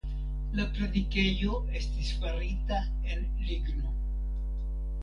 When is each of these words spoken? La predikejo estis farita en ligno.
La 0.59 0.63
predikejo 0.77 1.59
estis 1.81 2.09
farita 2.25 2.81
en 3.13 3.25
ligno. 3.53 3.97